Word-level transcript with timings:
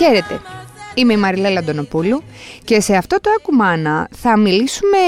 Χαίρετε, 0.00 0.40
είμαι 0.94 1.12
η 1.12 1.16
Μαριλέλα 1.16 1.58
Αντωνοπούλου 1.58 2.22
και 2.64 2.80
σε 2.80 2.96
αυτό 2.96 3.20
το 3.20 3.30
Ακουμάνα 3.38 4.08
θα 4.10 4.38
μιλήσουμε 4.38 4.98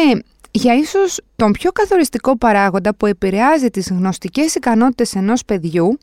για 0.51 0.75
ίσως 0.75 1.21
τον 1.37 1.53
πιο 1.53 1.73
καθοριστικό 1.73 2.37
παράγοντα 2.37 2.95
που 2.95 3.07
επηρεάζει 3.07 3.71
τις 3.71 3.89
γνωστικές 3.89 4.55
ικανότητες 4.55 5.15
ενός 5.15 5.45
παιδιού 5.45 5.99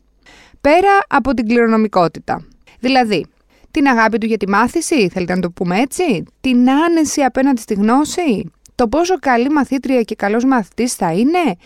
πέρα 0.60 0.98
από 1.08 1.34
την 1.34 1.46
κληρονομικότητα. 1.46 2.44
Δηλαδή, 2.80 3.26
την 3.70 3.86
αγάπη 3.86 4.18
του 4.18 4.26
για 4.26 4.36
τη 4.36 4.48
μάθηση, 4.48 5.08
θέλετε 5.08 5.34
να 5.34 5.40
το 5.40 5.50
πούμε 5.50 5.78
έτσι, 5.80 6.24
την 6.40 6.70
άνεση 6.70 7.22
απέναντι 7.22 7.60
στη 7.60 7.74
γνώση, 7.74 8.50
το 8.74 8.88
πόσο 8.88 9.18
καλή 9.18 9.50
μαθήτρια 9.50 10.02
και 10.02 10.14
καλός 10.14 10.44
μαθητής 10.44 10.94
θα 10.94 11.12
είναι, 11.12 11.56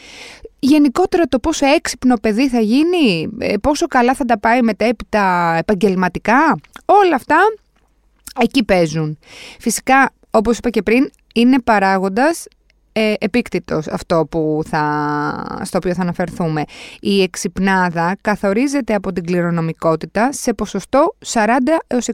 γενικότερα 0.67 1.25
το 1.25 1.39
πόσο 1.39 1.67
έξυπνο 1.67 2.15
παιδί 2.15 2.49
θα 2.49 2.61
γίνει, 2.61 3.29
ε, 3.39 3.57
πόσο 3.57 3.87
καλά 3.87 4.15
θα 4.15 4.25
τα 4.25 4.39
πάει 4.39 4.63
μετέπειτα 4.63 5.55
επαγγελματικά, 5.59 6.59
όλα 6.85 7.15
αυτά 7.15 7.37
εκεί 8.41 8.65
παίζουν. 8.65 9.19
Φυσικά, 9.59 10.13
όπως 10.31 10.59
είπα 10.59 10.71
και 10.71 10.83
πριν, 10.83 11.11
είναι 11.35 11.61
παράγοντας 11.61 12.47
ε, 12.93 13.13
επίκτητος 13.19 13.87
αυτό 13.87 14.27
που 14.31 14.61
θα, 14.67 15.61
στο 15.65 15.79
οποίο 15.79 15.95
θα 15.95 16.03
αναφερθούμε. 16.03 16.65
Η 17.01 17.23
εξυπνάδα 17.23 18.17
καθορίζεται 18.21 18.95
από 18.95 19.13
την 19.13 19.25
κληρονομικότητα 19.25 20.33
σε 20.33 20.55
ποσοστό 20.55 21.17
40 21.27 21.47
έως 21.87 22.09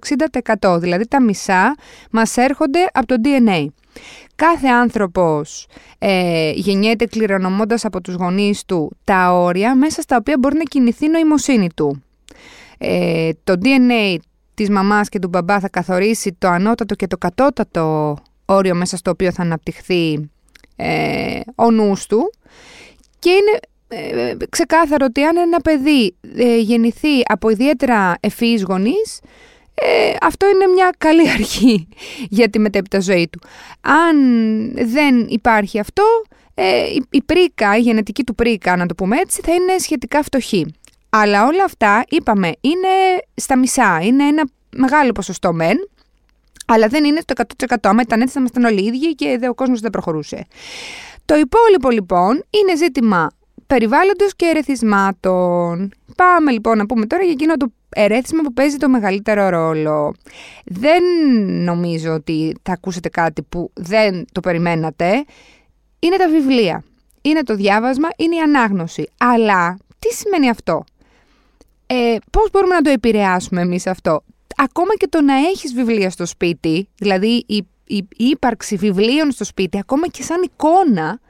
60%, 0.60 0.76
δηλαδή 0.80 1.08
τα 1.08 1.22
μισά 1.22 1.74
μας 2.10 2.36
έρχονται 2.36 2.86
από 2.92 3.06
το 3.06 3.14
DNA. 3.24 3.66
Κάθε 4.34 4.68
άνθρωπος 4.68 5.66
ε, 5.98 6.50
γεννιέται 6.54 7.06
κληρονομώντας 7.06 7.84
από 7.84 8.00
τους 8.00 8.14
γονείς 8.14 8.64
του 8.64 8.96
τα 9.04 9.32
όρια 9.32 9.74
μέσα 9.74 10.02
στα 10.02 10.16
οποία 10.16 10.36
μπορεί 10.38 10.56
να 10.56 10.62
κινηθεί 10.62 11.04
η 11.04 11.08
νοημοσύνη 11.08 11.68
του. 11.74 12.02
Ε, 12.78 13.30
το 13.44 13.54
DNA 13.62 14.16
της 14.54 14.70
μαμάς 14.70 15.08
και 15.08 15.18
του 15.18 15.28
μπαμπά 15.28 15.60
θα 15.60 15.68
καθορίσει 15.68 16.36
το 16.38 16.48
ανώτατο 16.48 16.94
και 16.94 17.06
το 17.06 17.16
κατώτατο 17.16 18.16
όριο 18.44 18.74
μέσα 18.74 18.96
στο 18.96 19.10
οποίο 19.10 19.32
θα 19.32 19.42
αναπτυχθεί 19.42 20.30
ε, 20.76 21.40
ο 21.54 21.70
νους 21.70 22.06
του 22.06 22.32
και 23.18 23.30
είναι 23.30 23.58
ε, 23.88 24.34
ξεκάθαρο 24.48 25.06
ότι 25.08 25.22
αν 25.22 25.36
ένα 25.36 25.60
παιδί 25.60 26.14
ε, 26.36 26.56
γεννηθεί 26.58 27.22
από 27.24 27.50
ιδιαίτερα 27.50 28.14
ευφυείς 28.20 28.62
γονείς 28.62 29.20
ε, 29.82 30.16
αυτό 30.20 30.46
είναι 30.48 30.66
μια 30.66 30.90
καλή 30.98 31.30
αρχή 31.30 31.88
για 32.28 32.50
τη 32.50 32.58
μετέπειτα 32.58 33.00
ζωή 33.00 33.28
του. 33.28 33.38
Αν 33.80 34.16
δεν 34.74 35.26
υπάρχει 35.28 35.78
αυτό, 35.78 36.04
ε, 36.54 36.86
η, 37.10 37.22
πρίκα, 37.22 37.76
η 37.76 37.80
γενετική 37.80 38.24
του 38.24 38.34
πρίκα, 38.34 38.76
να 38.76 38.86
το 38.86 38.94
πούμε 38.94 39.16
έτσι, 39.16 39.40
θα 39.44 39.52
είναι 39.54 39.78
σχετικά 39.78 40.22
φτωχή. 40.22 40.74
Αλλά 41.10 41.46
όλα 41.46 41.64
αυτά, 41.64 42.04
είπαμε, 42.08 42.52
είναι 42.60 42.88
στα 43.34 43.56
μισά, 43.56 44.00
είναι 44.02 44.24
ένα 44.24 44.44
μεγάλο 44.76 45.12
ποσοστό 45.12 45.52
μεν, 45.52 45.76
αλλά 46.66 46.86
δεν 46.88 47.04
είναι 47.04 47.20
στο 47.20 47.44
100%. 47.66 47.74
Άμα 47.82 48.02
ήταν 48.02 48.20
έτσι 48.20 48.32
θα 48.32 48.40
ήμασταν 48.40 48.64
όλοι 48.64 48.82
οι 48.82 48.86
ίδιοι 48.86 49.14
και 49.14 49.38
ο 49.48 49.54
κόσμος 49.54 49.80
δεν 49.80 49.90
προχωρούσε. 49.90 50.46
Το 51.24 51.36
υπόλοιπο 51.36 51.90
λοιπόν 51.90 52.44
είναι 52.50 52.76
ζήτημα 52.76 53.30
περιβάλλοντος 53.74 54.36
και 54.36 54.46
ερεθισμάτων. 54.46 55.90
Πάμε 56.16 56.50
λοιπόν 56.50 56.78
να 56.78 56.86
πούμε 56.86 57.06
τώρα 57.06 57.22
για 57.22 57.32
εκείνο 57.32 57.56
το 57.56 57.72
ερέθισμα 57.88 58.42
που 58.42 58.52
παίζει 58.52 58.76
το 58.76 58.88
μεγαλύτερο 58.88 59.48
ρόλο. 59.48 60.14
Δεν 60.64 61.02
νομίζω 61.64 62.12
ότι 62.12 62.56
θα 62.62 62.72
ακούσετε 62.72 63.08
κάτι 63.08 63.42
που 63.42 63.70
δεν 63.74 64.24
το 64.32 64.40
περιμένατε. 64.40 65.24
Είναι 65.98 66.16
τα 66.16 66.28
βιβλία. 66.28 66.84
Είναι 67.22 67.42
το 67.42 67.54
διάβασμα, 67.54 68.08
είναι 68.16 68.36
η 68.36 68.38
ανάγνωση. 68.38 69.08
Αλλά 69.18 69.76
τι 69.98 70.14
σημαίνει 70.14 70.48
αυτό; 70.48 70.84
Ε, 71.86 72.16
πώς 72.30 72.50
μπορούμε 72.52 72.74
να 72.74 72.82
το 72.82 72.90
επηρεάσουμε 72.90 73.60
εμείς 73.60 73.86
αυτό; 73.86 74.22
Ακόμα 74.56 74.94
και 74.96 75.06
το 75.08 75.20
να 75.20 75.34
έχεις 75.34 75.74
βιβλία 75.74 76.10
στο 76.10 76.26
σπίτι, 76.26 76.88
δηλαδή 76.98 77.44
η 77.46 77.66
η 77.90 78.08
ύπαρξη 78.16 78.76
βιβλίων 78.76 79.30
στο 79.30 79.44
σπίτι, 79.44 79.78
ακόμα 79.78 80.08
και 80.08 80.22
σαν 80.22 80.42
εικόνα, 80.42 81.20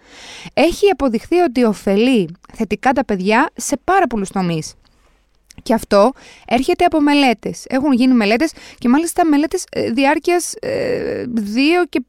έχει 0.55 0.91
αποδειχθεί 0.91 1.39
ότι 1.39 1.65
ωφελεί 1.65 2.29
θετικά 2.55 2.93
τα 2.93 3.05
παιδιά 3.05 3.51
σε 3.57 3.77
πάρα 3.85 4.07
πολλούς 4.07 4.29
τομείς. 4.29 4.75
Και 5.63 5.75
αυτό 5.75 6.13
έρχεται 6.47 6.85
από 6.85 7.01
μελέτες. 7.01 7.65
Έχουν 7.69 7.93
γίνει 7.93 8.15
μελέτες 8.15 8.53
και 8.79 8.89
μάλιστα 8.89 9.27
μελέτες 9.27 9.65
ε, 9.71 9.91
διάρκειας 9.91 10.55
ε, 10.61 11.25
δύο 11.29 11.85
και 11.85 12.03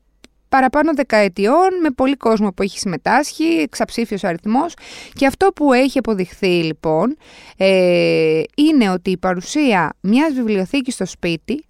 παραπάνω 0.50 0.92
δεκαετιών 0.94 1.80
με 1.82 1.90
πολύ 1.90 2.16
κόσμο 2.16 2.52
που 2.52 2.64
έχει 2.64 2.80
συμμετάσχει, 2.80 3.44
εξαψήφιος 3.44 4.24
αριθμός 4.24 4.74
και 5.14 5.26
αυτό 5.26 5.52
που 5.56 5.74
έχει 5.74 5.98
αποδειχθεί 5.98 6.64
λοιπόν 6.64 7.18
ε, 7.58 8.42
είναι 8.56 8.90
ότι 8.90 9.12
η 9.12 9.18
παρουσία 9.18 9.94
μιας 10.02 10.34
βιβλιοθήκης 10.34 10.94
στο 10.94 11.06
σπίτι 11.06 11.66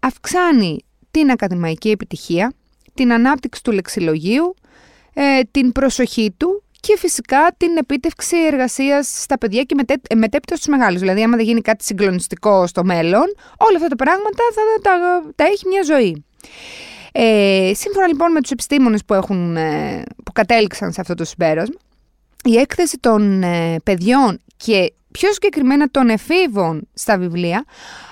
αυξάνει 0.00 0.84
την 1.10 1.30
ακαδημαϊκή 1.30 1.90
επιτυχία, 1.90 2.52
την 2.94 3.12
ανάπτυξη 3.12 3.62
του 3.62 3.72
λεξιλογίου, 3.72 4.54
ε, 5.14 5.40
την 5.50 5.72
προσοχή 5.72 6.34
του 6.36 6.62
και 6.80 6.96
φυσικά 6.98 7.54
την 7.56 7.76
επίτευξη 7.76 8.36
εργασίας 8.46 9.22
στα 9.22 9.38
παιδιά 9.38 9.62
και 9.62 9.74
μετέ, 9.74 9.94
ε, 10.08 10.14
μετέπειτα 10.14 10.54
στους 10.56 10.66
μεγάλους. 10.66 11.00
Δηλαδή, 11.00 11.22
άμα 11.22 11.36
δεν 11.36 11.44
γίνει 11.44 11.60
κάτι 11.60 11.84
συγκλονιστικό 11.84 12.66
στο 12.66 12.84
μέλλον, 12.84 13.34
όλα 13.56 13.76
αυτά 13.76 13.88
τα 13.88 13.96
πράγματα 13.96 14.42
θα 14.54 14.60
τα, 14.82 15.22
τα, 15.34 15.44
έχει 15.44 15.68
μια 15.68 15.82
ζωή. 15.82 16.24
Ε, 17.12 17.72
σύμφωνα 17.74 18.06
λοιπόν 18.06 18.32
με 18.32 18.40
τους 18.40 18.50
επιστήμονες 18.50 19.04
που, 19.04 19.14
έχουν, 19.14 19.56
ε, 19.56 20.02
που 20.24 20.32
κατέληξαν 20.32 20.92
σε 20.92 21.00
αυτό 21.00 21.14
το 21.14 21.24
συμπέρασμα, 21.24 21.78
η 22.44 22.56
έκθεση 22.56 22.98
των 22.98 23.42
ε, 23.42 23.76
παιδιών 23.84 24.40
και 24.56 24.92
πιο 25.10 25.32
συγκεκριμένα 25.32 25.88
των 25.90 26.08
εφήβων 26.08 26.88
στα 26.94 27.18
βιβλία 27.18 27.64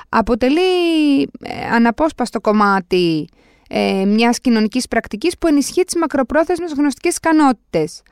αποτελεί 0.08 1.22
ε, 1.22 1.66
αναπόσπαστο 1.72 2.40
κομμάτι 2.40 3.28
ε, 3.68 4.04
μιας 4.04 4.40
κοινωνικής 4.40 4.88
πρακτικής 4.88 5.38
που 5.38 5.46
ενισχύει 5.46 5.84
τις 5.84 5.96
μακροπρόθεσμες 5.96 6.72
γνωστικές 6.72 7.16
ικανότητες. 7.16 8.02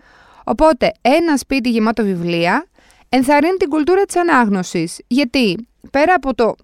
Οπότε, 0.45 0.93
ένα 1.01 1.37
σπίτι 1.37 1.71
γεμάτο 1.71 2.03
βιβλία 2.03 2.67
ενθαρρύνει 3.09 3.57
την 3.57 3.69
κουλτούρα 3.69 4.05
της 4.05 4.17
ανάγνωσης. 4.17 5.01
Γιατί, 5.07 5.69
πέρα 5.91 6.15
από 6.15 6.34
το... 6.34 6.55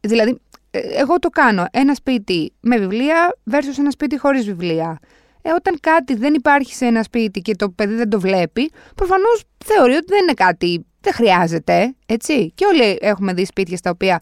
Δηλαδή, 0.00 0.40
ε, 0.70 0.78
εγώ 0.78 1.18
το 1.18 1.28
κάνω. 1.28 1.66
Ένα 1.70 1.94
σπίτι 1.94 2.52
με 2.60 2.78
βιβλία 2.78 3.36
versus 3.50 3.78
ένα 3.78 3.90
σπίτι 3.90 4.18
χωρίς 4.18 4.44
βιβλία. 4.44 4.98
Ε, 5.42 5.50
όταν 5.50 5.78
κάτι 5.80 6.14
δεν 6.14 6.34
υπάρχει 6.34 6.74
σε 6.74 6.86
ένα 6.86 7.02
σπίτι 7.02 7.40
και 7.40 7.56
το 7.56 7.70
παιδί 7.70 7.94
δεν 7.94 8.08
το 8.08 8.20
βλέπει, 8.20 8.70
προφανώς 8.94 9.44
θεωρεί 9.64 9.94
ότι 9.94 10.06
δεν 10.08 10.22
είναι 10.22 10.32
κάτι, 10.32 10.86
δεν 11.00 11.12
χρειάζεται, 11.12 11.94
έτσι. 12.06 12.52
Και 12.54 12.64
όλοι 12.64 12.98
έχουμε 13.00 13.32
δει 13.32 13.44
σπίτια 13.44 13.76
στα 13.76 13.90
οποία 13.90 14.20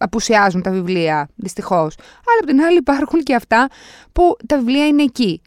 απουσιάζουν 0.00 0.62
τα 0.62 0.70
βιβλία, 0.70 1.28
δυστυχώς. 1.36 1.94
Αλλά 1.98 2.38
από 2.40 2.46
την 2.46 2.60
άλλη 2.60 2.76
υπάρχουν 2.76 3.22
και 3.22 3.34
αυτά 3.34 3.68
που 4.12 4.36
τα 4.46 4.56
βιβλία 4.56 4.86
είναι 4.86 5.02
εκεί. 5.02 5.40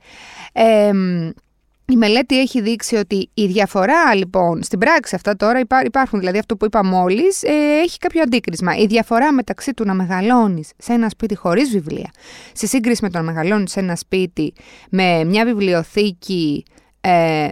η 1.85 1.95
μελέτη 1.95 2.39
έχει 2.39 2.61
δείξει 2.61 2.95
ότι 2.95 3.29
η 3.33 3.45
διαφορά 3.45 4.15
λοιπόν 4.15 4.63
στην 4.63 4.79
πράξη 4.79 5.15
αυτά 5.15 5.35
τώρα 5.35 5.59
υπάρχουν, 5.83 6.19
δηλαδή 6.19 6.37
αυτό 6.37 6.57
που 6.57 6.65
είπα 6.65 6.85
μόλις, 6.85 7.43
ε, 7.43 7.81
έχει 7.83 7.97
κάποιο 7.97 8.21
αντίκρισμα. 8.21 8.75
Η 8.75 8.85
διαφορά 8.85 9.31
μεταξύ 9.31 9.73
του 9.73 9.85
να 9.85 9.93
μεγαλώνεις 9.93 10.71
σε 10.77 10.93
ένα 10.93 11.09
σπίτι 11.09 11.35
χωρίς 11.35 11.69
βιβλία, 11.69 12.09
σε 12.53 12.67
σύγκριση 12.67 13.03
με 13.03 13.09
το 13.09 13.17
να 13.17 13.23
μεγαλώνεις 13.23 13.71
σε 13.71 13.79
ένα 13.79 13.95
σπίτι 13.95 14.53
με 14.89 15.23
μια 15.23 15.45
βιβλιοθήκη 15.45 16.65
ε, 17.01 17.47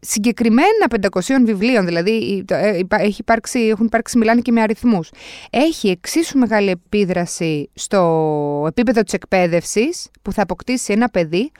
συγκεκριμένα 0.00 0.86
500 1.10 1.20
βιβλίων, 1.44 1.84
δηλαδή 1.84 2.44
ε, 2.50 2.80
έχει 2.88 3.20
υπάρξει, 3.20 3.60
έχουν 3.60 3.86
υπάρξει, 3.86 4.18
μιλάνε 4.18 4.40
και 4.40 4.52
με 4.52 4.60
αριθμούς, 4.60 5.10
έχει 5.50 5.88
εξίσου 5.88 6.38
μεγάλη 6.38 6.70
επίδραση 6.70 7.70
στο 7.74 8.64
επίπεδο 8.68 9.02
της 9.02 9.12
εκπαίδευσης 9.12 10.08
που 10.22 10.32
θα 10.32 10.42
αποκτήσει 10.42 10.92
ένα 10.92 11.08
παιδί, 11.08 11.50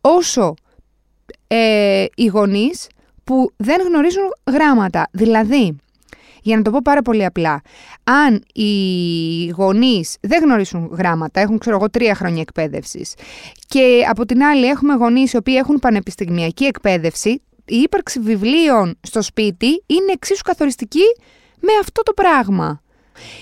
όσο 0.00 0.54
ε, 1.46 2.04
οι 2.14 2.26
γονείς 2.26 2.86
που 3.24 3.52
δεν 3.56 3.80
γνωρίζουν 3.80 4.22
γράμματα. 4.52 5.08
Δηλαδή, 5.10 5.76
για 6.42 6.56
να 6.56 6.62
το 6.62 6.70
πω 6.70 6.78
πάρα 6.82 7.02
πολύ 7.02 7.24
απλά, 7.24 7.60
αν 8.04 8.42
οι 8.52 9.48
γονείς 9.48 10.16
δεν 10.20 10.42
γνωρίζουν 10.42 10.90
γράμματα, 10.92 11.40
έχουν 11.40 11.58
ξέρω 11.58 11.76
εγώ 11.76 11.90
τρία 11.90 12.14
χρόνια 12.14 12.40
εκπαίδευσης 12.40 13.14
και 13.68 14.04
από 14.10 14.26
την 14.26 14.42
άλλη 14.42 14.66
έχουμε 14.66 14.94
γονείς 14.94 15.32
οι 15.32 15.36
οποίοι 15.36 15.54
έχουν 15.58 15.78
πανεπιστημιακή 15.78 16.64
εκπαίδευση, 16.64 17.42
η 17.66 17.76
ύπαρξη 17.76 18.20
βιβλίων 18.20 18.98
στο 19.00 19.22
σπίτι 19.22 19.66
είναι 19.86 20.12
εξίσου 20.12 20.42
καθοριστική 20.42 21.04
με 21.60 21.72
αυτό 21.80 22.02
το 22.02 22.12
πράγμα. 22.12 22.82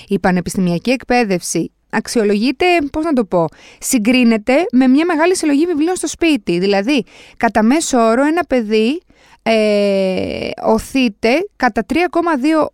Η 0.08 0.18
πανεπιστημιακή 0.18 0.90
εκπαίδευση 0.90 1.72
αξιολογείται, 1.90 2.66
πώς 2.92 3.04
να 3.04 3.12
το 3.12 3.24
πω, 3.24 3.46
συγκρίνεται 3.78 4.66
με 4.72 4.86
μια 4.86 5.04
μεγάλη 5.04 5.36
συλλογή 5.36 5.66
βιβλίων 5.66 5.96
στο 5.96 6.06
σπίτι. 6.06 6.58
Δηλαδή, 6.58 7.04
κατά 7.36 7.62
μέσο 7.62 7.98
όρο 7.98 8.24
ένα 8.24 8.44
παιδί 8.44 9.02
ε, 9.42 10.50
οθείται 10.64 11.48
κατά 11.56 11.86
3,2 11.92 12.00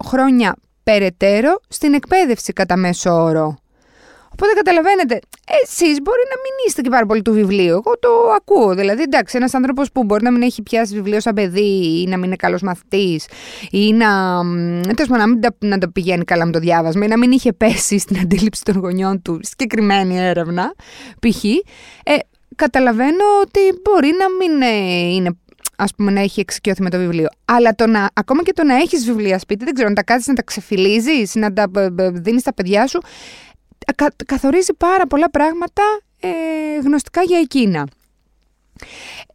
χρόνια 0.04 0.56
περαιτέρω 0.82 1.60
στην 1.68 1.94
εκπαίδευση 1.94 2.52
κατά 2.52 2.76
μέσο 2.76 3.10
όρο. 3.10 3.59
Οπότε 4.32 4.52
καταλαβαίνετε, 4.54 5.20
εσείς 5.62 6.00
μπορεί 6.02 6.22
να 6.28 6.36
μην 6.42 6.52
είστε 6.66 6.80
και 6.80 6.90
πάρα 6.90 7.06
πολύ 7.06 7.22
του 7.22 7.32
βιβλίου. 7.32 7.70
Εγώ 7.70 7.98
το 7.98 8.08
ακούω. 8.36 8.74
Δηλαδή, 8.74 9.02
εντάξει, 9.02 9.36
ένας 9.36 9.54
άνθρωπος 9.54 9.92
που 9.92 10.04
μπορεί 10.04 10.22
να 10.22 10.30
μην 10.30 10.42
έχει 10.42 10.62
πιάσει 10.62 10.94
βιβλίο 10.94 11.20
σαν 11.20 11.34
παιδί 11.34 12.00
ή 12.00 12.06
να 12.08 12.16
μην 12.16 12.24
είναι 12.24 12.36
καλός 12.36 12.62
μαθητής 12.62 13.26
ή 13.70 13.92
να, 13.92 14.42
να 15.08 15.26
μην 15.26 15.40
να 15.58 15.78
το 15.78 15.88
πηγαίνει 15.88 16.24
καλά 16.24 16.44
με 16.44 16.52
το 16.52 16.58
διάβασμα 16.58 17.04
ή 17.04 17.08
να 17.08 17.18
μην 17.18 17.30
είχε 17.30 17.52
πέσει 17.52 17.98
στην 17.98 18.18
αντίληψη 18.18 18.62
των 18.64 18.78
γονιών 18.78 19.22
του 19.22 19.38
συγκεκριμένη 19.42 20.18
έρευνα, 20.18 20.74
π.χ. 21.20 21.44
Ε, 21.44 22.16
καταλαβαίνω 22.56 23.24
ότι 23.42 23.60
μπορεί 23.82 24.10
να 24.18 24.26
μην 24.30 24.62
ε, 24.62 25.14
είναι 25.14 25.30
ας 25.76 25.94
πούμε, 25.94 26.10
να 26.10 26.20
έχει 26.20 26.40
εξοικειωθεί 26.40 26.82
με 26.82 26.90
το 26.90 26.98
βιβλίο. 26.98 27.28
Αλλά 27.44 27.74
το 27.74 27.86
να, 27.86 28.08
ακόμα 28.12 28.42
και 28.42 28.52
το 28.52 28.64
να 28.64 28.74
έχεις 28.74 29.04
βιβλία 29.04 29.38
σπίτι, 29.38 29.64
δεν 29.64 29.74
ξέρω, 29.74 29.88
να 29.88 29.94
τα 29.94 30.02
κάτσει 30.02 30.28
να 30.28 30.34
τα 30.34 30.42
ξεφυλίζεις, 30.42 31.34
να 31.34 31.52
τα 31.52 31.70
δίνεις 32.12 32.40
στα 32.40 32.54
παιδιά 32.54 32.86
σου, 32.86 33.00
καθορίζει 34.26 34.74
πάρα 34.74 35.06
πολλά 35.06 35.30
πράγματα 35.30 35.82
ε, 36.20 36.28
γνωστικά 36.82 37.22
για 37.22 37.38
εκείνα. 37.38 37.88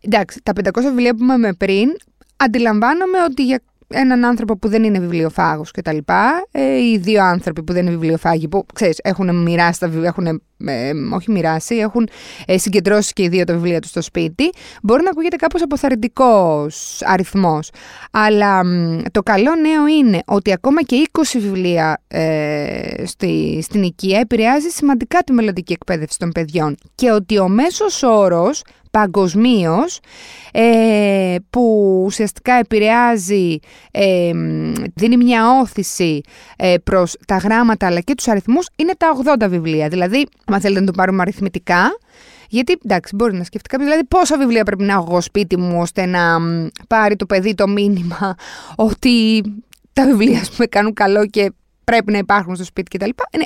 Εντάξει, 0.02 0.42
τα 0.44 0.54
500 0.64 0.82
βιβλία 0.82 1.16
που 1.16 1.24
είπαμε 1.24 1.54
πριν, 1.54 1.96
αντιλαμβάνομαι 2.36 3.24
ότι 3.24 3.44
για 3.44 3.62
έναν 3.88 4.26
άνθρωπο 4.26 4.58
που 4.58 4.68
δεν 4.68 4.84
είναι 4.84 5.00
βιβλιοφάγος 5.00 5.72
και 5.72 5.82
τα 5.82 5.94
λοιπά, 5.94 6.48
ε, 6.52 6.78
οι 6.78 6.98
δύο 6.98 7.24
άνθρωποι 7.24 7.64
που 7.64 7.74
δεν 7.74 7.82
είναι 7.82 7.96
βιβλιοφάγοι, 7.96 8.48
που 8.48 8.66
ξέρεις, 8.74 9.00
έχουν 9.04 9.42
μοιράσει 9.42 9.80
τα 9.80 9.88
βιβλία, 9.88 10.08
έχουν, 10.08 10.42
ε, 10.66 10.92
όχι 11.14 11.32
μοιράσει, 11.32 11.76
έχουν 11.76 12.10
ε, 12.46 12.58
συγκεντρώσει 12.58 13.14
και 13.14 13.24
οι 13.24 13.28
δύο 13.28 13.44
τα 13.44 13.54
βιβλία 13.54 13.80
τους 13.82 13.90
στο 13.90 14.02
σπίτι, 14.02 14.50
μπορεί 14.84 15.04
να 15.04 15.10
ακούγεται 15.10 15.36
κάπως 15.36 15.62
αποθαρρυντικός 15.62 17.02
αριθμός. 17.06 17.70
Αλλά 18.12 18.62
το 19.12 19.24
καλό 19.24 19.56
νέο 19.56 19.88
είναι 19.88 20.20
ότι 20.26 20.52
ακόμα 20.52 20.82
και 20.82 21.10
20 21.12 21.22
βιβλία 21.34 22.02
ε, 22.08 23.04
στη, 23.06 23.60
στην 23.62 23.84
οικία 23.84 24.20
επηρεάζει 24.20 24.70
σημαντικά 24.70 25.20
τη 25.20 25.34
μελλοντική 25.34 25.74
εκπαίδευση 25.74 26.18
των 26.20 26.32
παιδιών 26.32 26.76
και 26.96 27.12
ότι 27.12 27.40
ο 27.40 27.48
μέσος 27.48 28.04
όρος 28.04 28.62
παγκοσμίως, 28.96 30.00
ε, 30.52 31.36
που 31.50 31.62
ουσιαστικά 32.06 32.54
επηρεάζει, 32.54 33.60
ε, 33.92 34.32
δίνει 34.94 35.18
μια 35.18 35.60
όθηση 35.62 36.22
ε, 36.58 36.76
προς 36.84 37.16
τα 37.28 37.38
γράμματα 37.38 37.86
αλλά 37.86 38.00
και 38.00 38.16
τους 38.16 38.28
αριθμούς, 38.28 38.68
είναι 38.76 38.94
τα 38.98 39.38
80 39.44 39.50
βιβλία. 39.50 39.88
Δηλαδή, 39.88 40.26
αν 40.46 40.60
θέλετε 40.60 40.80
να 40.80 40.86
το 40.86 40.92
πάρουμε 40.92 41.22
αριθμητικά, 41.22 41.98
γιατί 42.50 42.78
εντάξει, 42.86 43.16
μπορεί 43.16 43.38
να 43.38 43.44
σκεφτεί 43.44 43.70
κάποιος, 43.70 43.90
δηλαδή 43.90 44.08
πόσα 44.08 44.38
βιβλία 44.38 44.64
πρέπει 44.64 44.84
να 44.84 44.94
έχω 44.94 45.22
σπίτι 45.22 45.58
μου 45.58 45.80
ώστε 45.80 46.06
να 46.06 46.40
πάρει 46.88 47.16
το 47.16 47.26
παιδί 47.26 47.56
το 47.56 47.68
μήνυμα 47.68 48.36
ότι 48.90 49.44
τα 49.94 50.06
βιβλία, 50.06 50.40
ας 50.40 50.50
πούμε, 50.50 50.66
κάνουν 50.66 50.94
καλό 50.94 51.26
και 51.26 51.52
πρέπει 51.84 52.12
να 52.12 52.18
υπάρχουν 52.18 52.56
στο 52.56 52.64
σπίτι 52.64 52.98
κτλ. 52.98 53.10
Είναι 53.32 53.46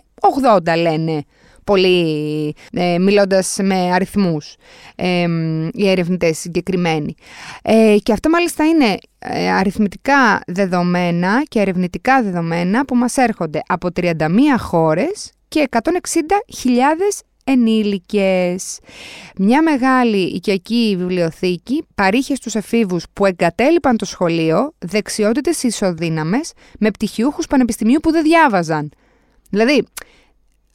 80 0.65 0.77
λένε 0.77 1.23
πολύ 1.69 2.53
ε, 2.73 2.97
μιλώντας 2.97 3.57
με 3.61 3.91
αριθμούς 3.93 4.55
ε, 4.95 5.25
οι 5.73 5.89
ερευνητές 5.89 6.37
συγκεκριμένοι. 6.37 7.15
Ε, 7.61 7.97
και 8.03 8.11
αυτό 8.11 8.29
μάλιστα 8.29 8.65
είναι 8.65 8.97
ε, 9.19 9.51
αριθμητικά 9.51 10.41
δεδομένα 10.47 11.43
και 11.47 11.59
ερευνητικά 11.59 12.23
δεδομένα 12.23 12.85
που 12.85 12.95
μας 12.95 13.17
έρχονται 13.17 13.61
από 13.67 13.89
31 14.01 14.11
χώρες 14.57 15.31
και 15.47 15.67
160.000 15.71 15.79
ενήλικες. 17.43 18.79
Μια 19.37 19.61
μεγάλη 19.61 20.21
οικιακή 20.21 20.95
βιβλιοθήκη 20.97 21.83
παρήχε 21.95 22.35
στους 22.35 22.55
εφήβους 22.55 23.05
που 23.13 23.25
εγκατέλειπαν 23.25 23.97
το 23.97 24.05
σχολείο 24.05 24.73
δεξιότητες 24.79 25.63
ισοδύναμες 25.63 26.51
με 26.79 26.91
πτυχιούχους 26.91 27.47
πανεπιστημίου 27.47 27.99
που 27.99 28.11
δεν 28.11 28.23
διάβαζαν. 28.23 28.91
Δηλαδή, 29.49 29.83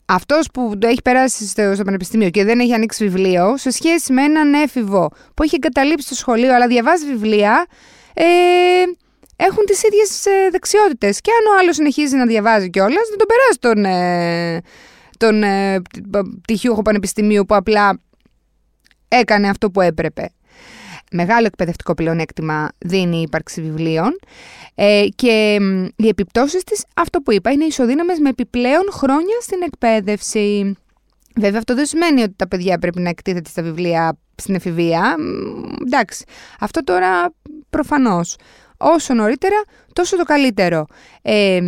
αυτός 0.06 0.48
που 0.52 0.78
το 0.78 0.86
έχει 0.86 1.02
περάσει 1.02 1.46
στο, 1.46 1.74
στο 1.74 1.84
πανεπιστήμιο 1.84 2.30
και 2.30 2.44
δεν 2.44 2.60
έχει 2.60 2.72
ανοίξει 2.72 3.04
βιβλίο, 3.04 3.56
σε 3.56 3.70
σχέση 3.70 4.12
με 4.12 4.22
έναν 4.22 4.54
έφηβο 4.54 5.10
που 5.34 5.42
έχει 5.42 5.54
εγκαταλείψει 5.54 6.08
το 6.08 6.14
σχολείο 6.14 6.54
αλλά 6.54 6.66
διαβάζει 6.66 7.06
βιβλία, 7.06 7.66
ε, 8.14 8.24
έχουν 9.36 9.64
τις 9.64 9.82
ίδιες 9.82 10.26
ε, 10.26 10.48
δεξιότητες. 10.50 11.20
Και 11.20 11.30
αν 11.30 11.54
ο 11.54 11.58
άλλος 11.60 11.74
συνεχίζει 11.74 12.16
να 12.16 12.26
διαβάζει 12.26 12.70
κιόλας, 12.70 13.08
δεν 13.08 13.18
τον 13.18 13.26
περάσει 13.26 13.58
τον, 13.58 13.84
ε, 13.84 14.60
τον 15.18 15.42
ε, 15.42 15.82
πτυχιούχο 16.42 16.82
πανεπιστημίου 16.82 17.44
που 17.46 17.54
απλά 17.54 18.00
έκανε 19.08 19.48
αυτό 19.48 19.70
που 19.70 19.80
έπρεπε 19.80 20.30
μεγάλο 21.14 21.46
εκπαιδευτικό 21.46 21.94
πλεονέκτημα 21.94 22.69
δίνει 22.78 23.16
η 23.16 23.20
ύπαρξη 23.20 23.62
βιβλίων 23.62 24.19
ε, 24.75 25.06
και 25.14 25.58
οι 25.96 26.08
επιπτώσεις 26.08 26.64
της, 26.64 26.84
αυτό 26.94 27.20
που 27.20 27.32
είπα, 27.32 27.50
είναι 27.50 27.64
ισοδύναμες 27.64 28.19
με 28.19 28.28
επιπλέον 28.28 28.84
χρόνια 28.90 29.37
στην 29.40 29.58
εκπαίδευση. 29.62 30.76
Βέβαια 31.37 31.58
αυτό 31.58 31.75
δεν 31.75 31.87
σημαίνει 31.87 32.22
ότι 32.22 32.34
τα 32.37 32.49
παιδιά 32.49 32.78
πρέπει 32.78 33.00
να 33.00 33.08
εκτίθεται 33.08 33.50
στα 33.50 33.62
βιβλία 33.62 34.19
στην 34.34 34.55
εφηβεία. 34.55 35.16
Εντάξει, 35.87 36.25
αυτό 36.61 36.84
τώρα 36.84 37.32
προφανώς 37.70 38.37
όσο 38.84 39.14
νωρίτερα 39.14 39.62
τόσο 39.92 40.16
το 40.16 40.25
καλύτερο. 40.25 40.86
Ε, 41.22 41.60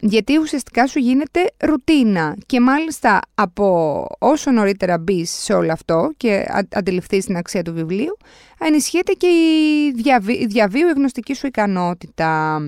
γιατί 0.00 0.38
ουσιαστικά 0.38 0.86
σου 0.86 0.98
γίνεται 0.98 1.50
ρουτίνα 1.58 2.36
και 2.46 2.60
μάλιστα 2.60 3.20
από 3.34 4.06
όσο 4.18 4.50
νωρίτερα 4.50 4.98
μπεις 4.98 5.30
σε 5.30 5.52
όλο 5.52 5.72
αυτό 5.72 6.10
και 6.16 6.44
αντιληφθείς 6.72 7.24
την 7.24 7.36
αξία 7.36 7.62
του 7.62 7.72
βιβλίου, 7.72 8.16
ενισχύεται 8.60 9.12
και 9.12 9.26
η 9.26 9.92
διαβί, 9.94 10.46
διαβίου 10.46 10.88
η 10.88 10.92
γνωστική 10.96 11.34
σου 11.34 11.46
ικανότητα. 11.46 12.60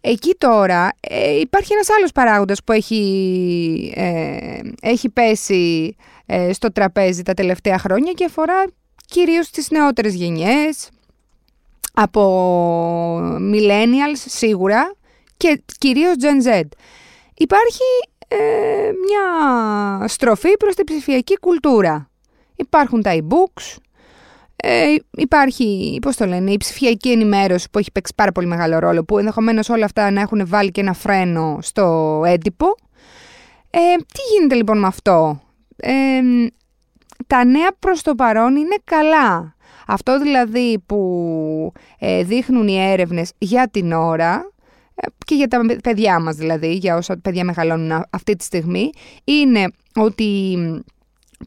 Εκεί 0.00 0.34
τώρα 0.38 0.90
ε, 1.00 1.38
υπάρχει 1.38 1.72
ένας 1.72 1.88
άλλος 1.90 2.12
παράγοντας 2.12 2.64
που 2.64 2.72
έχει, 2.72 3.92
ε, 3.96 4.58
έχει 4.80 5.08
πέσει 5.08 5.96
ε, 6.26 6.52
στο 6.52 6.72
τραπέζι 6.72 7.22
τα 7.22 7.34
τελευταία 7.34 7.78
χρόνια 7.78 8.12
και 8.12 8.24
αφορά 8.24 8.64
κυρίως 9.06 9.50
τις 9.50 9.70
νεότερες 9.70 10.14
γενιές, 10.14 10.88
από 11.94 12.20
millennials 13.52 14.22
σίγουρα 14.26 14.94
και 15.36 15.62
κυρίως 15.78 16.14
Gen 16.20 16.48
Z. 16.48 16.62
Υπάρχει 17.34 17.82
ε, 18.28 18.36
μια 19.06 20.08
στροφή 20.08 20.56
προς 20.56 20.74
την 20.74 20.84
ψηφιακή 20.84 21.38
κουλτούρα. 21.38 22.08
Υπάρχουν 22.56 23.02
τα 23.02 23.16
e-books, 23.16 23.76
ε, 24.56 24.94
υπάρχει, 25.10 25.98
πώς 26.00 26.16
το 26.16 26.26
λένε, 26.26 26.50
η 26.50 26.56
ψηφιακή 26.56 27.10
ενημέρωση 27.10 27.70
που 27.70 27.78
έχει 27.78 27.92
παίξει 27.92 28.12
πάρα 28.16 28.32
πολύ 28.32 28.46
μεγάλο 28.46 28.78
ρόλο, 28.78 29.04
που 29.04 29.18
ενδεχομένως 29.18 29.68
όλα 29.68 29.84
αυτά 29.84 30.10
να 30.10 30.20
έχουν 30.20 30.46
βάλει 30.46 30.70
και 30.70 30.80
ένα 30.80 30.92
φρένο 30.92 31.58
στο 31.62 32.22
έντυπο. 32.26 32.66
Ε, 33.70 33.78
τι 33.96 34.20
γίνεται 34.32 34.54
λοιπόν 34.54 34.78
με 34.78 34.86
αυτό; 34.86 35.40
Ε, 35.76 36.20
τα 37.26 37.44
νέα 37.44 37.68
προς 37.78 38.02
το 38.02 38.14
παρόν 38.14 38.56
είναι 38.56 38.76
καλά. 38.84 39.53
Αυτό 39.86 40.18
δηλαδή 40.20 40.78
που 40.86 41.72
ε, 41.98 42.22
δείχνουν 42.22 42.68
οι 42.68 42.76
έρευνες 42.78 43.32
για 43.38 43.68
την 43.68 43.92
ώρα 43.92 44.52
ε, 44.94 45.06
και 45.26 45.34
για 45.34 45.48
τα 45.48 45.60
παιδιά 45.82 46.20
μας 46.20 46.36
δηλαδή, 46.36 46.74
για 46.74 46.96
όσα 46.96 47.18
παιδιά 47.22 47.44
μεγαλώνουν 47.44 48.04
αυτή 48.10 48.36
τη 48.36 48.44
στιγμή, 48.44 48.90
είναι 49.24 49.66
ότι 49.94 50.58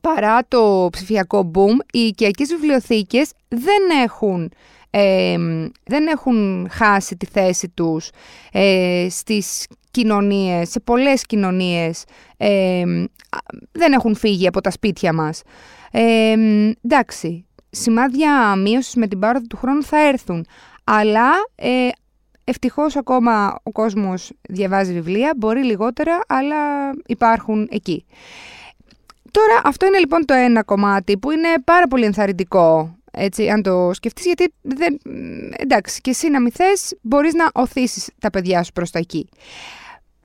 παρά 0.02 0.46
το 0.48 0.88
ψηφιακό 0.92 1.52
boom, 1.54 1.86
οι 1.94 2.00
οικιακές 2.00 2.48
βιβλιοθήκες 2.48 3.32
δεν 3.48 4.02
έχουν, 4.04 4.52
δεν 5.84 6.08
έχουν 6.08 6.68
χάσει 6.72 7.18
τη 7.18 7.26
θέση 7.26 7.70
τους 7.70 8.10
ε, 8.52 9.08
στις 9.10 9.68
κοινωνίες, 9.92 10.70
σε 10.70 10.80
πολλές 10.80 11.26
κοινωνίες, 11.26 12.04
δεν 13.72 13.94
έχουν 13.94 14.16
φύγει 14.16 14.48
από 14.48 14.62
τα 14.62 14.72
σπίτια 14.72 15.14
μας. 15.14 15.42
εντάξει, 16.84 17.47
σημάδια 17.70 18.56
μείωσης 18.56 18.96
με 18.96 19.08
την 19.08 19.20
πάροδο 19.20 19.46
του 19.48 19.58
χρόνου 19.58 19.84
θα 19.84 20.08
έρθουν. 20.08 20.46
Αλλά 20.84 21.30
ε, 21.56 21.88
ευτυχώς 22.44 22.96
ακόμα 22.96 23.60
ο 23.64 23.72
κόσμος 23.72 24.32
διαβάζει 24.50 24.94
βιβλία, 24.94 25.34
μπορεί 25.38 25.64
λιγότερα, 25.64 26.20
αλλά 26.28 26.92
υπάρχουν 27.06 27.68
εκεί. 27.72 28.06
Τώρα 29.32 29.62
αυτό 29.64 29.86
είναι 29.86 29.98
λοιπόν 29.98 30.26
το 30.26 30.34
ένα 30.34 30.64
κομμάτι 30.64 31.18
που 31.18 31.32
είναι 31.32 31.48
πάρα 31.64 31.88
πολύ 31.88 32.06
ενθαρρυντικό 32.06 32.98
έτσι, 33.20 33.50
αν 33.50 33.62
το 33.62 33.94
σκεφτείς, 33.94 34.26
γιατί 34.26 34.54
δεν, 34.62 35.00
εντάξει, 35.58 36.02
και 36.02 36.10
εσύ 36.10 36.30
να 36.30 36.42
μην 36.42 36.52
θες, 36.52 36.98
μπορείς 37.02 37.34
να 37.34 37.50
οθήσεις 37.54 38.10
τα 38.20 38.30
παιδιά 38.30 38.64
σου 38.64 38.72
προς 38.72 38.92
τα 38.92 39.00
εκεί. 39.00 39.30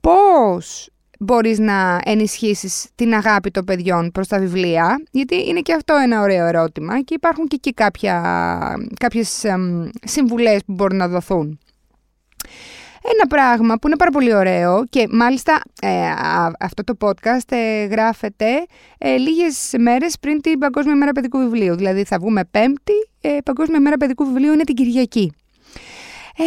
Πώς 0.00 0.90
μπορείς 1.22 1.58
να 1.58 2.00
ενισχύσεις 2.04 2.86
την 2.94 3.14
αγάπη 3.14 3.50
των 3.50 3.64
παιδιών 3.64 4.10
προς 4.12 4.28
τα 4.28 4.38
βιβλία, 4.38 5.02
γιατί 5.10 5.48
είναι 5.48 5.60
και 5.60 5.72
αυτό 5.72 5.94
ένα 5.94 6.20
ωραίο 6.20 6.46
ερώτημα 6.46 7.02
και 7.02 7.14
υπάρχουν 7.14 7.46
και 7.46 7.56
εκεί 7.56 7.72
κάποια, 7.72 8.22
κάποιες 9.00 9.44
συμβουλές 10.04 10.60
που 10.66 10.72
μπορούν 10.72 10.96
να 10.96 11.08
δοθούν. 11.08 11.58
Ένα 13.04 13.26
πράγμα 13.28 13.74
που 13.74 13.86
είναι 13.86 13.96
πάρα 13.96 14.10
πολύ 14.10 14.34
ωραίο 14.34 14.84
και 14.90 15.06
μάλιστα 15.10 15.60
ε, 15.82 15.88
αυτό 16.58 16.84
το 16.84 16.96
podcast 17.00 17.48
ε, 17.48 17.84
γράφεται 17.84 18.46
ε, 18.98 19.16
λίγες 19.16 19.74
μέρες 19.78 20.18
πριν 20.20 20.40
την 20.40 20.58
Παγκόσμια 20.58 20.96
Μέρα 20.96 21.12
Παιδικού 21.12 21.38
Βιβλίου. 21.38 21.74
Δηλαδή 21.74 22.04
θα 22.04 22.18
βγούμε 22.18 22.44
πέμπτη, 22.50 22.92
ε, 23.20 23.36
Παγκόσμια 23.44 23.80
Μέρα 23.80 23.96
Παιδικού 23.96 24.24
Βιβλίου 24.24 24.52
είναι 24.52 24.64
την 24.64 24.74
Κυριακή. 24.74 25.32
Ε, 26.36 26.44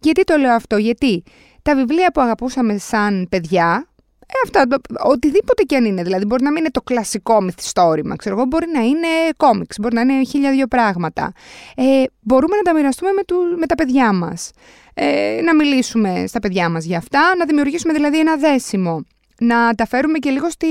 γιατί 0.00 0.24
το 0.24 0.36
λέω 0.36 0.52
αυτό, 0.52 0.76
γιατί 0.76 1.22
τα 1.66 1.74
βιβλία 1.74 2.10
που 2.10 2.20
αγαπούσαμε 2.20 2.78
σαν 2.78 3.26
παιδιά 3.30 3.86
Ε, 4.26 4.32
αυτά, 4.44 4.66
το, 4.66 4.76
οτιδήποτε 5.04 5.62
και 5.62 5.76
αν 5.76 5.84
είναι. 5.84 6.02
Δηλαδή, 6.02 6.24
μπορεί 6.24 6.42
να 6.42 6.50
μην 6.50 6.58
είναι 6.58 6.70
το 6.70 6.82
κλασικό 6.82 7.42
μυθιστόρημα, 7.42 8.16
ξέρω 8.16 8.34
εγώ, 8.36 8.44
μπορεί 8.44 8.66
να 8.72 8.80
είναι 8.80 9.08
κόμιξ, 9.36 9.76
μπορεί 9.80 9.94
να 9.94 10.00
είναι 10.00 10.24
χίλια 10.24 10.50
δύο 10.50 10.66
πράγματα. 10.66 11.32
Ε, 11.76 12.02
μπορούμε 12.20 12.56
να 12.56 12.62
τα 12.62 12.74
μοιραστούμε 12.74 13.12
με, 13.12 13.22
του, 13.22 13.36
με 13.58 13.66
τα 13.66 13.74
παιδιά 13.74 14.12
μας. 14.12 14.50
Ε, 14.94 15.40
να 15.44 15.54
μιλήσουμε 15.54 16.24
στα 16.26 16.38
παιδιά 16.38 16.68
μας 16.68 16.84
για 16.84 16.98
αυτά, 16.98 17.20
να 17.38 17.44
δημιουργήσουμε 17.44 17.92
δηλαδή 17.92 18.18
ένα 18.18 18.36
δέσιμο. 18.36 19.04
Να 19.40 19.74
τα 19.74 19.86
φέρουμε 19.86 20.18
και 20.18 20.30
λίγο 20.30 20.50
στη, 20.50 20.66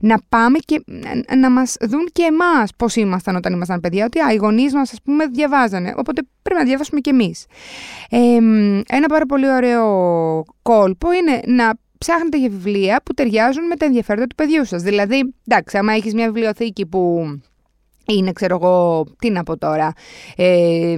να 0.00 0.18
πάμε 0.28 0.58
και 0.58 0.82
να 1.36 1.50
μας 1.50 1.76
δουν 1.80 2.08
και 2.12 2.22
εμάς 2.22 2.70
πώς 2.76 2.96
ήμασταν 2.96 3.36
όταν 3.36 3.52
ήμασταν 3.52 3.80
παιδιά, 3.80 4.04
ότι 4.04 4.18
α, 4.18 4.32
οι 4.32 4.36
γονείς 4.36 4.74
μας 4.74 4.92
ας 4.92 4.98
πούμε 5.04 5.26
διαβάζανε, 5.26 5.94
οπότε 5.96 6.22
πρέπει 6.42 6.60
να 6.60 6.66
διαβάσουμε 6.66 7.00
και 7.00 7.10
εμείς. 7.10 7.46
Ε, 8.10 8.18
ένα 8.88 9.06
πάρα 9.08 9.26
πολύ 9.26 9.50
ωραίο 9.50 9.84
κόλπο 10.62 11.12
είναι 11.12 11.40
να 11.46 11.78
ψάχνετε 11.98 12.38
για 12.38 12.48
βιβλία 12.48 13.00
που 13.04 13.14
ταιριάζουν 13.14 13.66
με 13.66 13.76
τα 13.76 13.84
ενδιαφέροντα 13.84 14.26
του 14.26 14.34
παιδιού 14.34 14.64
σας. 14.64 14.82
Δηλαδή, 14.82 15.34
εντάξει, 15.48 15.78
άμα 15.78 15.92
έχεις 15.92 16.14
μια 16.14 16.26
βιβλιοθήκη 16.26 16.86
που 16.86 17.24
είναι, 18.10 18.32
ξέρω 18.32 18.58
εγώ, 18.62 19.04
τι 19.18 19.30
να 19.30 19.42
πω 19.42 19.58
τώρα, 19.58 19.92
ε, 20.36 20.96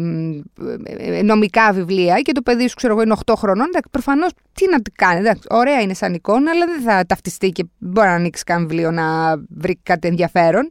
νομικά 1.23 1.73
βιβλία 1.73 2.21
και 2.21 2.33
το 2.33 2.43
παιδί 2.43 2.69
σου, 2.69 2.75
ξέρω 2.75 2.93
εγώ, 2.93 3.03
είναι 3.03 3.17
8 3.27 3.35
χρονών. 3.37 3.67
Εντάξει, 3.67 3.89
προφανώς 3.91 4.31
τι 4.53 4.69
να 4.71 4.79
κάνει. 4.97 5.19
Εντάξει, 5.19 5.43
ωραία 5.51 5.81
είναι 5.81 5.95
σαν 5.95 6.15
εικόνα, 6.15 6.51
αλλά 6.51 6.67
δεν 6.67 6.83
θα 6.83 7.05
ταυτιστεί 7.07 7.49
και 7.49 7.65
μπορεί 7.79 8.07
να 8.07 8.15
ανοίξει 8.15 8.45
καν 8.45 8.61
βιβλίο 8.61 8.91
να 8.91 9.37
βρει 9.49 9.79
κάτι 9.83 10.09
ενδιαφέρον. 10.09 10.69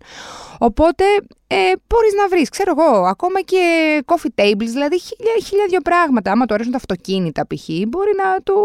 Οπότε 0.59 1.03
ε, 1.47 1.55
μπορείς 1.87 2.13
να 2.13 2.27
βρεις, 2.27 2.49
ξέρω 2.49 2.73
εγώ, 2.77 3.05
ακόμα 3.05 3.41
και 3.41 3.63
coffee 4.05 4.41
tables, 4.41 4.57
δηλαδή 4.57 4.99
χίλια, 4.99 5.33
χίλια 5.45 5.65
δύο 5.69 5.79
πράγματα. 5.81 6.31
Άμα 6.31 6.45
του 6.45 6.53
αρέσουν 6.53 6.71
τα 6.71 6.77
αυτοκίνητα, 6.77 7.47
π.χ., 7.47 7.69
μπορεί 7.87 8.11
να, 8.23 8.41
του, 8.41 8.55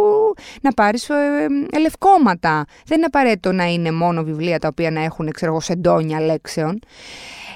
να 0.60 0.72
πάρεις 0.72 1.08
ε, 1.08 1.78
λευκόματα. 1.80 2.64
Δεν 2.86 2.96
είναι 2.96 3.06
απαραίτητο 3.06 3.52
να 3.52 3.64
είναι 3.64 3.92
μόνο 3.92 4.22
βιβλία 4.22 4.58
τα 4.58 4.68
οποία 4.68 4.90
να 4.90 5.00
έχουν, 5.04 5.30
ξέρω 5.30 5.50
εγώ, 5.50 5.60
σεντόνια 5.60 6.20
λέξεων. 6.20 6.78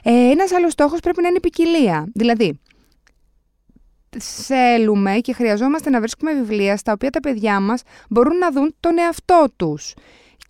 Ε, 0.04 0.30
Ένας 0.30 0.52
άλλος 0.52 0.72
στόχος 0.72 1.00
πρέπει 1.00 1.22
να 1.22 1.28
είναι 1.28 1.36
η 1.36 1.40
ποικιλία. 1.40 2.10
Δηλαδή, 2.14 2.60
θέλουμε 4.18 5.18
και 5.18 5.32
χρειαζόμαστε 5.32 5.90
να 5.90 5.98
βρίσκουμε 5.98 6.32
βιβλία 6.32 6.76
στα 6.76 6.92
οποία 6.92 7.10
τα 7.10 7.20
παιδιά 7.20 7.60
μας 7.60 7.82
μπορούν 8.08 8.38
να 8.38 8.50
δουν 8.50 8.74
τον 8.80 8.98
εαυτό 8.98 9.46
τους 9.56 9.94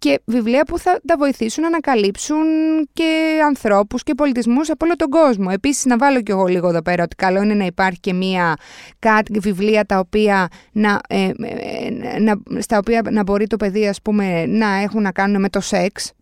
και 0.00 0.20
βιβλία 0.24 0.64
που 0.64 0.78
θα 0.78 1.00
τα 1.06 1.16
βοηθήσουν 1.16 1.62
να 1.62 1.68
ανακαλύψουν 1.68 2.44
και 2.92 3.40
ανθρώπους 3.46 4.02
και 4.02 4.14
πολιτισμούς 4.14 4.70
από 4.70 4.86
όλο 4.86 4.96
τον 4.96 5.08
κόσμο. 5.08 5.48
Επίσης 5.50 5.84
να 5.84 5.96
βάλω 5.96 6.22
κι 6.22 6.30
εγώ 6.30 6.46
λίγο 6.46 6.68
εδώ 6.68 6.82
πέρα 6.82 7.02
ότι 7.02 7.16
καλό 7.16 7.42
είναι 7.42 7.54
να 7.54 7.64
υπάρχει 7.64 8.00
και 8.00 8.12
μία 8.12 8.56
κάτι, 8.98 9.38
βιβλία 9.38 9.84
τα 9.84 9.98
οποία 9.98 10.48
να, 10.72 11.00
ε, 11.08 11.24
ε, 11.24 12.18
να, 12.20 12.34
στα 12.58 12.78
οποία 12.78 13.02
να 13.10 13.22
μπορεί 13.22 13.46
το 13.46 13.56
παιδί 13.56 13.88
ας 13.88 14.02
πούμε, 14.02 14.46
να 14.46 14.74
έχουν 14.74 15.02
να 15.02 15.12
κάνουν 15.12 15.40
με 15.40 15.48
το 15.48 15.60
σεξ 15.60 16.12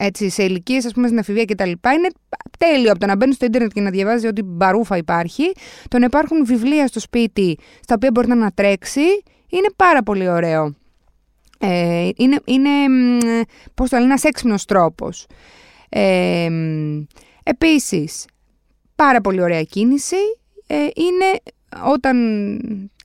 έτσι, 0.00 0.28
σε 0.28 0.42
ηλικίες, 0.42 0.84
ας 0.84 0.92
πούμε, 0.92 1.06
στην 1.06 1.18
εφηβεία 1.18 1.44
κτλ. 1.44 1.70
Είναι 1.70 2.08
τέλειο 2.58 2.90
από 2.90 3.00
το 3.00 3.06
να 3.06 3.16
μπαίνεις 3.16 3.34
στο 3.34 3.44
Ιντερνετ 3.44 3.72
και 3.72 3.80
να 3.80 3.90
διαβάζεις 3.90 4.28
ότι 4.28 4.42
μπαρούφα 4.42 4.96
υπάρχει. 4.96 5.52
Το 5.88 5.98
να 5.98 6.04
υπάρχουν 6.04 6.44
βιβλία 6.44 6.86
στο 6.86 7.00
σπίτι 7.00 7.58
στα 7.80 7.94
οποία 7.94 8.10
μπορεί 8.10 8.28
να 8.28 8.34
ανατρέξει 8.34 9.00
είναι 9.48 9.68
πάρα 9.76 10.02
πολύ 10.02 10.28
ωραίο. 10.28 10.74
Ε, 11.58 12.08
είναι, 12.16 12.40
είναι 12.44 12.70
πώς 13.74 13.88
το 13.90 13.96
λένε, 13.96 14.08
ένας 14.08 14.24
έξυπνος 14.24 14.64
τρόπος. 14.64 15.26
Ε, 15.88 16.48
επίσης, 17.42 18.24
πάρα 18.94 19.20
πολύ 19.20 19.42
ωραία 19.42 19.62
κίνηση 19.62 20.16
ε, 20.66 20.76
είναι 20.76 21.54
όταν 21.92 22.16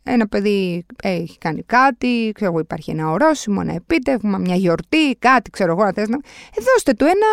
ένα 0.04 0.28
παιδί 0.28 0.86
έχει 1.04 1.38
κάνει 1.38 1.64
κάτι, 1.64 2.32
ξέρω 2.34 2.52
εγώ, 2.52 2.60
υπάρχει 2.60 2.92
ένα 2.92 3.12
ορόσημο, 3.12 3.60
ένα 3.62 3.74
επίτευγμα, 3.74 4.38
μια 4.38 4.56
γιορτή, 4.56 5.16
κάτι, 5.20 5.50
ξέρω 5.50 5.72
εγώ, 5.72 5.84
να 5.84 5.92
θες 5.94 6.08
να... 6.08 6.18
Ε, 6.56 6.62
δώστε 6.72 6.94
του 6.94 7.06
ένα, 7.06 7.28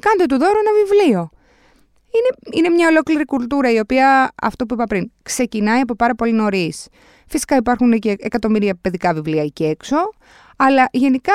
κάντε 0.00 0.26
του 0.26 0.38
δώρο 0.38 0.58
ένα 0.58 0.70
βιβλίο. 0.84 1.30
Είναι, 2.16 2.58
είναι 2.58 2.68
μια 2.68 2.88
ολόκληρη 2.88 3.24
κουλτούρα 3.24 3.72
η 3.72 3.78
οποία, 3.78 4.32
αυτό 4.42 4.66
που 4.66 4.74
είπα 4.74 4.84
πριν, 4.84 5.10
ξεκινάει 5.22 5.80
από 5.80 5.94
πάρα 5.94 6.14
πολύ 6.14 6.32
νωρίς. 6.32 6.86
Φυσικά 7.26 7.56
υπάρχουν 7.56 7.98
και 7.98 8.16
εκατομμύρια 8.18 8.74
παιδικά 8.80 9.14
βιβλία 9.14 9.42
εκεί 9.42 9.64
έξω, 9.64 9.96
αλλά 10.56 10.88
γενικά 10.92 11.32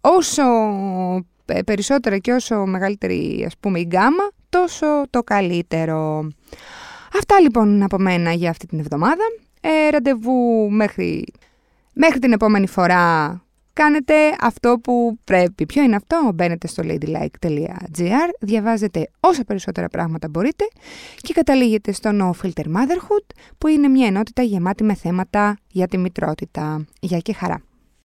όσο 0.00 0.42
περισσότερα 1.64 2.18
και 2.18 2.32
όσο 2.32 2.66
μεγαλύτερη 2.66 3.44
ας 3.46 3.54
πούμε 3.60 3.78
η 3.78 3.84
γκάμα, 3.86 4.30
τόσο 4.48 4.86
το 5.10 5.22
καλύτερο. 5.22 6.28
Αυτά 7.18 7.40
λοιπόν 7.40 7.82
από 7.82 7.98
μένα 7.98 8.32
για 8.32 8.50
αυτή 8.50 8.66
την 8.66 8.78
εβδομάδα. 8.78 9.24
Ε, 9.60 9.88
ραντεβού 9.90 10.70
μέχρι, 10.70 11.32
μέχρι 11.92 12.18
την 12.18 12.32
επόμενη 12.32 12.66
φορά. 12.66 13.40
Κάνετε 13.72 14.14
αυτό 14.40 14.78
που 14.82 15.18
πρέπει. 15.24 15.66
Ποιο 15.66 15.82
είναι 15.82 15.96
αυτό; 15.96 16.30
Μπαίνετε 16.34 16.66
στο 16.66 16.82
ladylike.gr, 16.86 18.28
διαβάζετε 18.40 19.10
όσα 19.20 19.44
περισσότερα 19.44 19.88
πράγματα 19.88 20.28
μπορείτε 20.28 20.64
και 21.16 21.32
καταλήγετε 21.32 21.92
στο 21.92 22.10
No 22.12 22.30
Filter 22.42 22.64
Motherhood 22.64 23.34
που 23.58 23.66
είναι 23.66 23.88
μια 23.88 24.06
ενότητα 24.06 24.42
γεμάτη 24.42 24.84
με 24.84 24.94
θέματα 24.94 25.56
για 25.70 25.88
τη 25.88 25.98
μητρότητα. 25.98 26.84
Γεια 27.00 27.18
και 27.18 27.32
χαρά! 27.32 27.69